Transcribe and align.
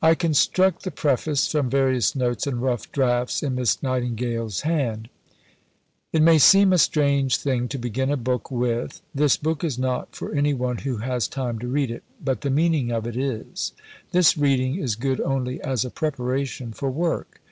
II 0.00 0.10
I 0.10 0.14
construct 0.14 0.84
the 0.84 0.92
Preface 0.92 1.50
from 1.50 1.68
various 1.68 2.14
notes 2.14 2.46
and 2.46 2.62
rough 2.62 2.92
drafts 2.92 3.42
in 3.42 3.56
Miss 3.56 3.82
Nightingale's 3.82 4.60
hand: 4.60 5.08
It 6.12 6.22
may 6.22 6.38
seem 6.38 6.72
a 6.72 6.78
strange 6.78 7.36
thing 7.36 7.66
to 7.70 7.76
begin 7.76 8.12
a 8.12 8.16
book 8.16 8.52
with: 8.52 9.00
this 9.12 9.36
Book 9.36 9.64
is 9.64 9.76
not 9.76 10.14
for 10.14 10.32
any 10.32 10.54
one 10.54 10.78
who 10.78 10.98
has 10.98 11.26
time 11.26 11.58
to 11.58 11.66
read 11.66 11.90
it 11.90 12.04
but 12.22 12.42
the 12.42 12.48
meaning 12.50 12.92
of 12.92 13.08
it 13.08 13.16
is: 13.16 13.72
this 14.12 14.38
reading 14.38 14.76
is 14.76 14.94
good 14.94 15.20
only 15.20 15.60
as 15.62 15.84
a 15.84 15.90
preparation 15.90 16.70
for 16.72 16.88
work. 16.88 17.40